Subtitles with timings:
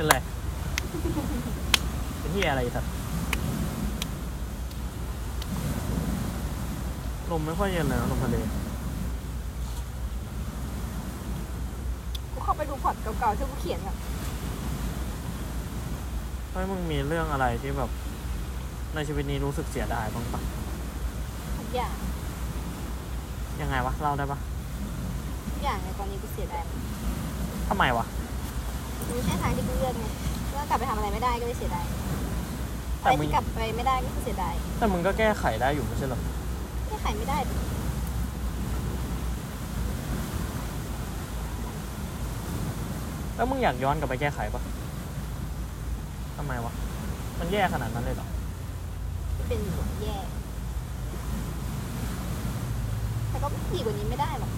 [0.00, 0.18] เป็นไร
[2.18, 2.90] เป็นที่อะไรสัตว์
[7.30, 8.36] ลมไม่ค่อยเย็นเลยนะลมทะเล
[12.32, 13.96] กูเข้าไปดูพอร์ตเก่าๆที่กูเขียนอะ
[16.50, 17.90] เฮ้ยมึงมีเรื่องอะไรที่แบบ
[18.94, 20.40] ในชีวิตนี้รู้สึกเสียดายบ้างปะ
[21.58, 21.94] ทุกอย่าง
[23.60, 24.38] ยังไงวะเล่าได้ปะ
[25.50, 26.62] ทุกอย่างในตอนนี้กูเสียดาย
[27.70, 28.06] ทำไมวะ
[29.10, 30.06] มันไม่ใช่ทางที่กูเลือกไง
[30.48, 31.98] เมื่อกลับไปทำอะไรไม่ได้ก็เลยเสียดายอะ
[33.00, 36.20] แต่ไรมึงที่กลับไปไม่ได้ก็คือเสียดายแต่มึงก็แก้ไขได้อยู่ไม่ใช่เหรอ
[36.86, 37.54] แค่ไขไม่ได้ดิ
[43.36, 44.62] แล้วมึงอยากย้อนกลับไปแก้ไขปะ
[46.36, 46.72] ทำไมวะ
[47.38, 48.28] มันแย่ขนาดนั้นเลยเหรอ
[49.36, 50.16] ที่เป็นอยู่แย่
[53.28, 54.50] แต่ก็ดีกว่านี้ไม่ได้หรอก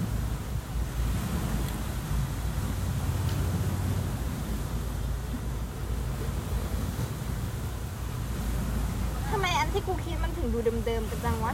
[9.30, 11.52] ทำไมอัน ที่กูคิดมันถึงดูเดิมๆกันจังวะ